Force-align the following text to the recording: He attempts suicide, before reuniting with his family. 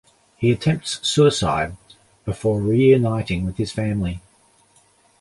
He 0.35 0.51
attempts 0.51 1.07
suicide, 1.07 1.77
before 2.25 2.59
reuniting 2.59 3.45
with 3.45 3.57
his 3.57 3.71
family. 3.71 4.19